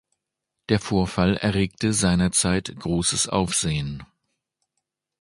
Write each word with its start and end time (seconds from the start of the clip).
Der 0.69 0.79
Vorfall 0.79 1.37
erregte 1.37 1.93
seinerzeit 1.93 2.75
großes 2.75 3.29
Aufsehen. 3.29 4.01